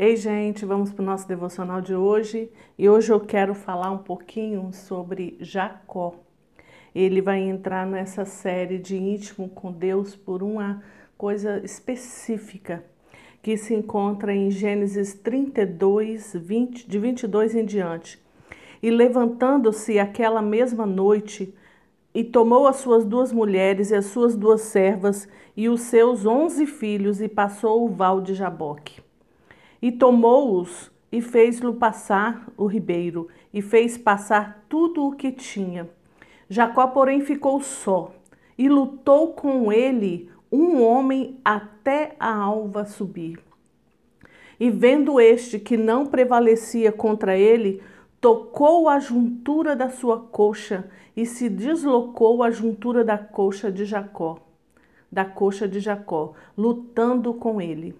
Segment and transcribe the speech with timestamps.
[0.00, 2.48] Ei, gente, vamos para o nosso devocional de hoje
[2.78, 6.14] e hoje eu quero falar um pouquinho sobre Jacó.
[6.94, 10.84] Ele vai entrar nessa série de íntimo com Deus por uma
[11.16, 12.84] coisa específica
[13.42, 18.22] que se encontra em Gênesis 32, 20, de 22 em diante.
[18.80, 21.52] E levantando-se aquela mesma noite,
[22.14, 26.66] e tomou as suas duas mulheres e as suas duas servas e os seus onze
[26.66, 29.07] filhos e passou o val de Jaboque.
[29.80, 35.88] E tomou-os e fez-lo passar o ribeiro, e fez passar tudo o que tinha.
[36.48, 38.12] Jacó, porém, ficou só,
[38.56, 43.38] e lutou com ele um homem até a alva subir.
[44.60, 47.82] E vendo este que não prevalecia contra ele,
[48.20, 54.38] tocou a juntura da sua coxa e se deslocou a juntura da coxa de Jacó,
[55.10, 57.94] da coxa de Jacó, lutando com ele.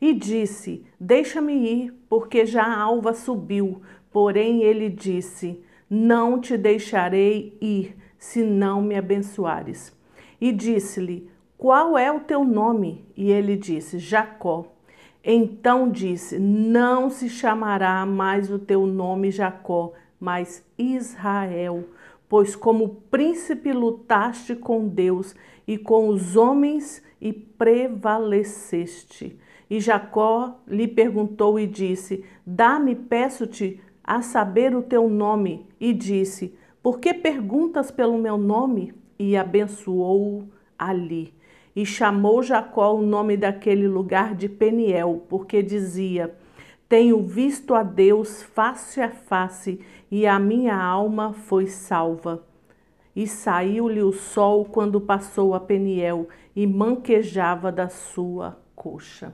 [0.00, 3.82] E disse: Deixa-me ir, porque já a alva subiu.
[4.10, 9.94] Porém ele disse: Não te deixarei ir, se não me abençoares.
[10.40, 11.28] E disse-lhe:
[11.58, 13.04] Qual é o teu nome?
[13.16, 14.66] E ele disse: Jacó.
[15.22, 21.84] Então disse: Não se chamará mais o teu nome Jacó, mas Israel,
[22.28, 25.34] pois como príncipe lutaste com Deus
[25.66, 29.38] e com os homens e prevaleceste.
[29.70, 35.64] E Jacó lhe perguntou e disse: Dá-me, peço-te, a saber o teu nome.
[35.78, 38.92] E disse: Por que perguntas pelo meu nome?
[39.16, 41.32] E abençoou ali.
[41.76, 46.34] E chamou Jacó o nome daquele lugar de Peniel, porque dizia:
[46.88, 52.44] Tenho visto a Deus face a face, e a minha alma foi salva.
[53.14, 59.32] E saiu-lhe o sol quando passou a Peniel, e manquejava da sua coxa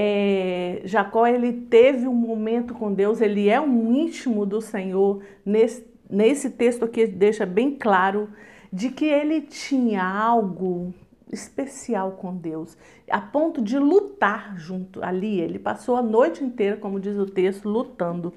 [0.00, 5.20] é, Jacó ele teve um momento com Deus, ele é um íntimo do Senhor.
[5.44, 8.28] Nesse, nesse texto aqui deixa bem claro
[8.72, 10.94] de que ele tinha algo
[11.32, 12.78] especial com Deus,
[13.10, 15.40] a ponto de lutar junto ali.
[15.40, 18.32] Ele passou a noite inteira, como diz o texto, lutando.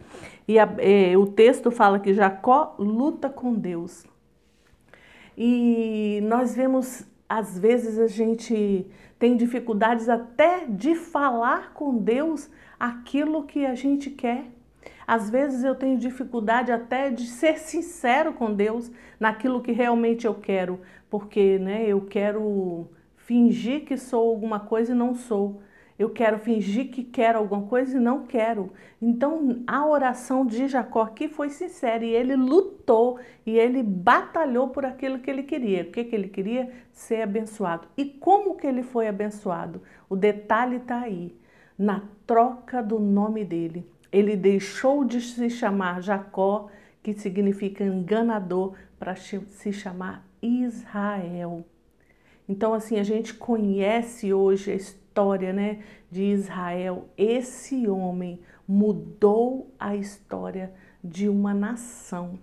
[0.47, 4.03] E a, é, o texto fala que Jacó luta com Deus.
[5.37, 8.85] E nós vemos, às vezes, a gente
[9.17, 14.47] tem dificuldades até de falar com Deus aquilo que a gente quer.
[15.07, 20.35] Às vezes eu tenho dificuldade até de ser sincero com Deus naquilo que realmente eu
[20.35, 25.61] quero, porque né, eu quero fingir que sou alguma coisa e não sou.
[25.97, 28.71] Eu quero fingir que quero alguma coisa e não quero.
[29.01, 34.85] Então, a oração de Jacó aqui foi sincera e ele lutou e ele batalhou por
[34.85, 35.83] aquilo que ele queria.
[35.83, 36.71] O que, que ele queria?
[36.91, 37.87] Ser abençoado.
[37.95, 39.81] E como que ele foi abençoado?
[40.09, 41.35] O detalhe está aí,
[41.77, 43.87] na troca do nome dele.
[44.11, 46.67] Ele deixou de se chamar Jacó,
[47.01, 51.65] que significa enganador, para se chamar Israel.
[52.47, 54.75] Então, assim, a gente conhece hoje a
[55.11, 55.79] história né,
[56.09, 57.09] de Israel.
[57.17, 60.73] Esse homem mudou a história
[61.03, 62.39] de uma nação.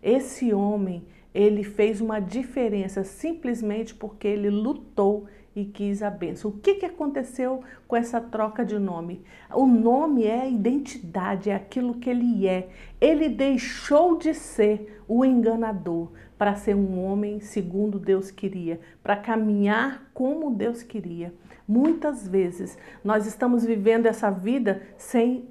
[0.00, 6.50] Esse homem, ele fez uma diferença simplesmente porque ele lutou e quis a bênção.
[6.50, 9.22] O que, que aconteceu com essa troca de nome?
[9.52, 12.68] O nome é a identidade, é aquilo que ele é.
[13.00, 20.10] Ele deixou de ser o enganador para ser um homem segundo Deus queria, para caminhar
[20.12, 21.32] como Deus queria.
[21.66, 25.48] Muitas vezes nós estamos vivendo essa vida sem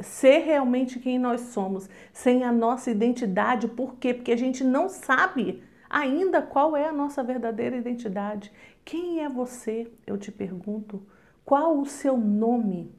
[0.00, 3.68] ser realmente quem nós somos, sem a nossa identidade.
[3.68, 4.12] Por quê?
[4.12, 8.52] Porque a gente não sabe ainda qual é a nossa verdadeira identidade.
[8.84, 9.90] Quem é você?
[10.06, 11.02] Eu te pergunto.
[11.44, 12.92] Qual o seu nome?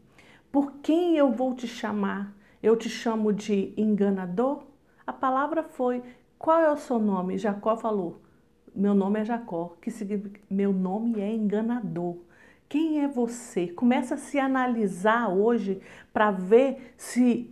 [0.51, 2.33] Por quem eu vou te chamar?
[2.63, 4.63] Eu te chamo de enganador?
[5.05, 6.01] A palavra foi:
[6.39, 7.37] qual é o seu nome?
[7.37, 8.21] Jacó falou:
[8.73, 12.17] meu nome é Jacó, que significa meu nome é enganador.
[12.67, 13.67] Quem é você?
[13.67, 15.81] Começa a se analisar hoje
[16.11, 17.49] para ver se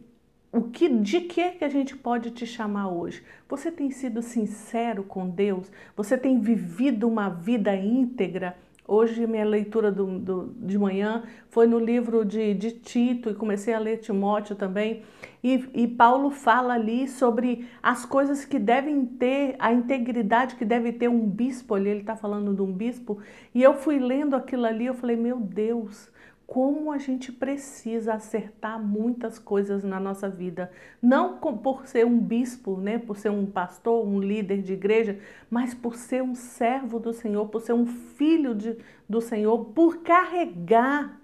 [0.52, 3.24] o que, de que que a gente pode te chamar hoje?
[3.50, 5.72] Você tem sido sincero com Deus?
[5.96, 8.56] Você tem vivido uma vida íntegra?
[8.86, 13.74] Hoje minha leitura do, do, de manhã foi no livro de, de, Tito e comecei
[13.74, 15.04] a ler Timóteo também.
[15.42, 20.92] E, e Paulo fala ali sobre as coisas que devem ter, a integridade que deve
[20.92, 21.90] ter um bispo ali.
[21.90, 23.20] Ele está falando de um bispo.
[23.56, 26.12] E eu fui lendo aquilo ali, eu falei, meu Deus,
[26.46, 32.78] como a gente precisa acertar muitas coisas na nossa vida, não por ser um bispo,
[32.78, 35.20] né, por ser um pastor, um líder de igreja,
[35.50, 40.04] mas por ser um servo do Senhor, por ser um filho de, do Senhor, por
[40.04, 41.20] carregar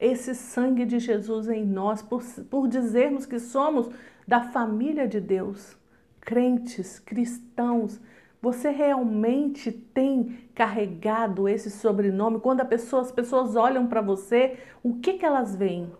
[0.00, 3.88] esse sangue de Jesus em nós, por, por dizermos que somos
[4.26, 5.76] da família de Deus,
[6.20, 8.00] crentes, cristãos.
[8.40, 12.38] Você realmente tem carregado esse sobrenome?
[12.38, 15.90] Quando pessoa, as pessoas olham para você, o que, que elas veem?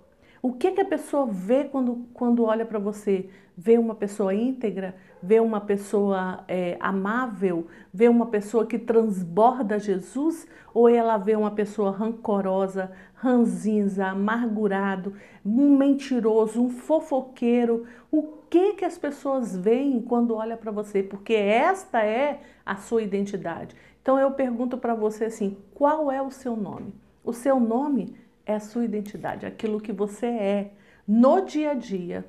[0.41, 3.29] O que, que a pessoa vê quando, quando olha para você?
[3.57, 4.95] Vê uma pessoa íntegra?
[5.21, 7.67] Vê uma pessoa é, amável?
[7.93, 10.47] Vê uma pessoa que transborda Jesus?
[10.73, 15.15] Ou ela vê uma pessoa rancorosa, ranzinza, amargurado,
[15.45, 17.85] um mentiroso, um fofoqueiro?
[18.13, 21.03] O que, que as pessoas veem quando olham para você?
[21.03, 23.75] Porque esta é a sua identidade.
[24.03, 26.95] Então eu pergunto para você assim: qual é o seu nome?
[27.25, 28.15] O seu nome
[28.47, 30.71] é a sua identidade, aquilo que você é
[31.07, 32.25] no dia a dia,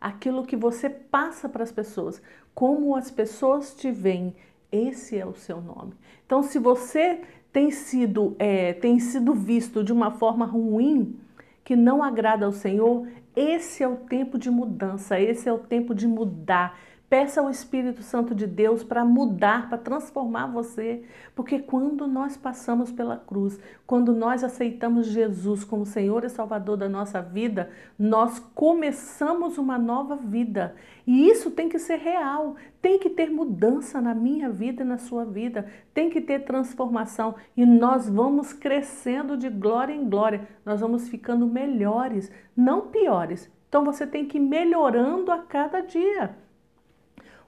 [0.00, 2.20] aquilo que você passa para as pessoas,
[2.54, 4.34] como as pessoas te veem,
[4.70, 5.94] esse é o seu nome.
[6.26, 7.22] Então, se você
[7.52, 11.18] tem sido, é, tem sido visto de uma forma ruim,
[11.62, 15.94] que não agrada ao Senhor, esse é o tempo de mudança, esse é o tempo
[15.94, 16.78] de mudar
[17.14, 22.90] Peça ao Espírito Santo de Deus para mudar, para transformar você, porque quando nós passamos
[22.90, 23.56] pela cruz,
[23.86, 30.16] quando nós aceitamos Jesus como Senhor e Salvador da nossa vida, nós começamos uma nova
[30.16, 30.74] vida.
[31.06, 34.98] E isso tem que ser real, tem que ter mudança na minha vida e na
[34.98, 40.80] sua vida, tem que ter transformação e nós vamos crescendo de glória em glória, nós
[40.80, 43.48] vamos ficando melhores, não piores.
[43.68, 46.42] Então você tem que ir melhorando a cada dia.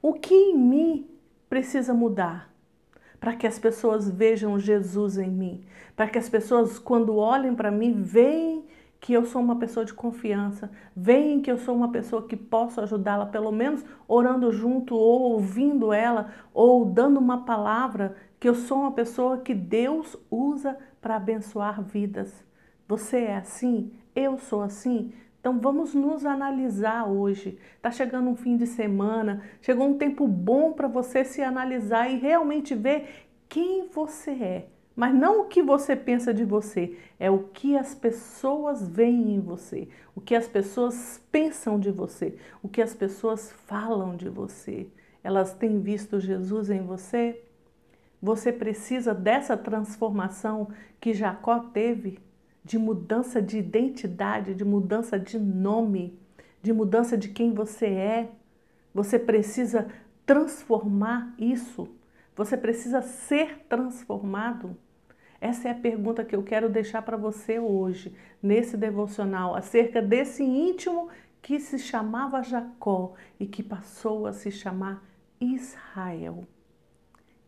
[0.08, 1.10] O que em mim
[1.48, 2.48] precisa mudar?
[3.18, 5.64] Para que as pessoas vejam Jesus em mim,
[5.96, 8.64] para que as pessoas, quando olhem para mim, veem
[9.00, 12.80] que eu sou uma pessoa de confiança, veem que eu sou uma pessoa que posso
[12.80, 18.82] ajudá-la, pelo menos orando junto, ou ouvindo ela, ou dando uma palavra, que eu sou
[18.82, 22.44] uma pessoa que Deus usa para abençoar vidas.
[22.86, 23.90] Você é assim?
[24.14, 25.12] Eu sou assim?
[25.46, 27.56] Então vamos nos analisar hoje.
[27.76, 32.18] Está chegando um fim de semana, chegou um tempo bom para você se analisar e
[32.18, 34.66] realmente ver quem você é.
[34.96, 39.40] Mas não o que você pensa de você, é o que as pessoas veem em
[39.40, 44.88] você, o que as pessoas pensam de você, o que as pessoas falam de você.
[45.22, 47.40] Elas têm visto Jesus em você?
[48.20, 50.70] Você precisa dessa transformação
[51.00, 52.25] que Jacó teve
[52.66, 56.18] de mudança de identidade, de mudança de nome,
[56.60, 58.30] de mudança de quem você é.
[58.92, 59.86] Você precisa
[60.26, 61.88] transformar isso.
[62.34, 64.76] Você precisa ser transformado.
[65.40, 70.42] Essa é a pergunta que eu quero deixar para você hoje, nesse devocional, acerca desse
[70.42, 71.08] íntimo
[71.40, 75.04] que se chamava Jacó e que passou a se chamar
[75.40, 76.42] Israel.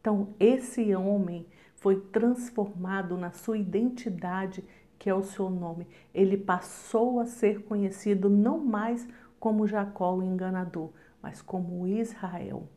[0.01, 1.45] Então, esse homem
[1.75, 4.63] foi transformado na sua identidade
[4.99, 9.07] que é o seu nome, ele passou a ser conhecido não mais
[9.39, 10.91] como Jacó o enganador,
[11.23, 12.69] mas como Israel.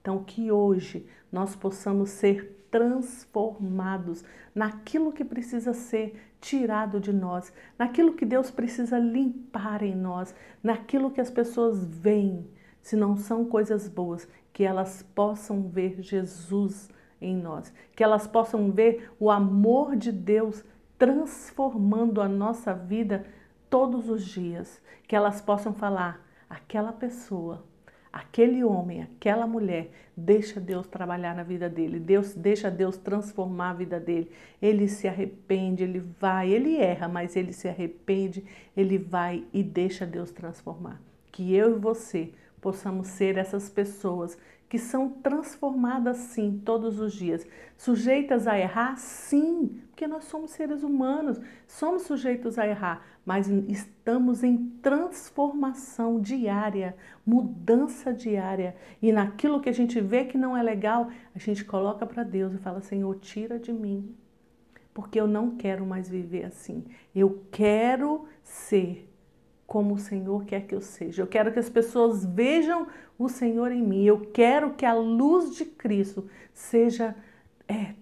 [0.00, 8.14] Então, que hoje nós possamos ser transformados naquilo que precisa ser tirado de nós, naquilo
[8.14, 12.46] que Deus precisa limpar em nós, naquilo que as pessoas veem,
[12.80, 16.88] se não são coisas boas, que elas possam ver Jesus
[17.20, 20.64] em nós, que elas possam ver o amor de Deus
[20.98, 23.24] transformando a nossa vida
[23.70, 24.82] todos os dias.
[25.06, 26.20] Que elas possam falar:
[26.50, 27.64] aquela pessoa,
[28.12, 33.74] aquele homem, aquela mulher, deixa Deus trabalhar na vida dele, Deus deixa Deus transformar a
[33.74, 34.30] vida dele.
[34.60, 38.44] Ele se arrepende, ele vai, ele erra, mas ele se arrepende,
[38.76, 41.00] ele vai e deixa Deus transformar.
[41.30, 44.36] Que eu e você possamos ser essas pessoas
[44.68, 47.46] que são transformadas sim todos os dias,
[47.76, 54.44] sujeitas a errar, sim, porque nós somos seres humanos, somos sujeitos a errar, mas estamos
[54.44, 56.94] em transformação diária,
[57.24, 58.76] mudança diária.
[59.00, 62.52] E naquilo que a gente vê que não é legal, a gente coloca para Deus
[62.52, 64.14] e fala: Senhor, tira de mim,
[64.92, 66.84] porque eu não quero mais viver assim.
[67.14, 69.07] Eu quero ser
[69.68, 71.20] como o Senhor quer que eu seja.
[71.20, 72.86] Eu quero que as pessoas vejam
[73.18, 74.02] o Senhor em mim.
[74.02, 77.14] Eu quero que a luz de Cristo seja
[77.68, 77.92] é,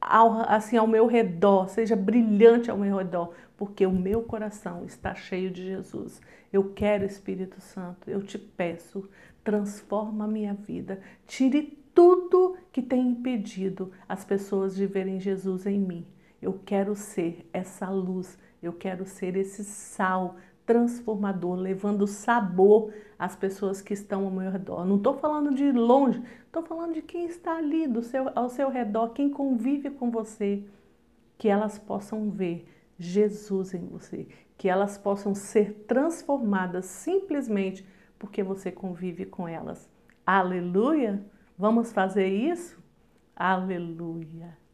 [0.00, 5.12] ao, assim ao meu redor, seja brilhante ao meu redor, porque o meu coração está
[5.12, 6.22] cheio de Jesus.
[6.52, 8.08] Eu quero Espírito Santo.
[8.08, 9.10] Eu te peço,
[9.42, 11.00] transforma a minha vida.
[11.26, 16.06] Tire tudo que tem impedido as pessoas de verem Jesus em mim.
[16.40, 20.36] Eu quero ser essa luz, eu quero ser esse sal
[20.66, 24.84] transformador, levando sabor às pessoas que estão ao meu redor.
[24.84, 28.68] Não estou falando de longe, estou falando de quem está ali do seu, ao seu
[28.68, 30.64] redor, quem convive com você,
[31.38, 32.68] que elas possam ver
[32.98, 34.26] Jesus em você,
[34.58, 37.86] que elas possam ser transformadas simplesmente
[38.18, 39.88] porque você convive com elas.
[40.26, 41.24] Aleluia!
[41.56, 42.78] Vamos fazer isso?
[43.34, 44.65] Aleluia!